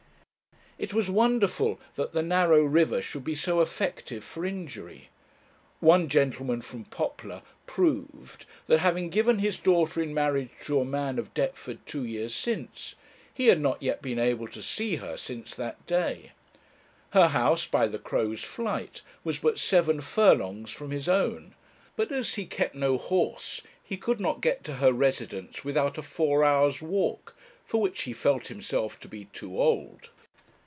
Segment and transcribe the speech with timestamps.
[0.77, 5.09] It was wonderful that the narrow river should be so effective for injury.
[5.79, 11.19] One gentleman from Poplar proved that, having given his daughter in marriage to a man
[11.19, 12.95] of Deptford two years since,
[13.31, 16.31] he had not yet been able to see her since that day.
[17.11, 21.53] Her house, by the crow's flight, was but seven furlongs from his own;
[21.95, 26.01] but, as he kept no horse, he could not get to her residence without a
[26.01, 27.35] four hours' walk,
[27.67, 30.09] for which he felt himself to be too old.